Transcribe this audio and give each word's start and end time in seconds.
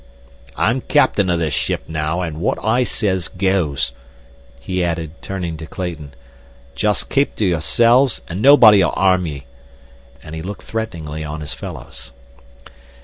"I'm 0.55 0.81
captain 0.81 1.29
of 1.29 1.37
this 1.37 1.53
ship 1.53 1.83
now, 1.87 2.23
an' 2.23 2.39
what 2.39 2.57
I 2.65 2.83
says 2.83 3.27
goes," 3.27 3.91
he 4.59 4.83
added, 4.83 5.11
turning 5.21 5.57
to 5.57 5.67
Clayton. 5.67 6.15
"Just 6.73 7.07
keep 7.07 7.35
to 7.35 7.45
yourselves, 7.45 8.23
and 8.27 8.41
nobody'll 8.41 8.89
harm 8.89 9.27
ye," 9.27 9.45
and 10.23 10.33
he 10.33 10.41
looked 10.41 10.63
threateningly 10.63 11.23
on 11.23 11.41
his 11.41 11.53
fellows. 11.53 12.13